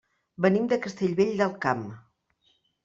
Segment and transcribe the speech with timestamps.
[0.45, 1.87] Venim de Castellvell del Camp.